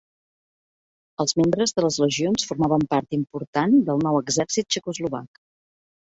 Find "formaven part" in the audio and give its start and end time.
2.51-3.17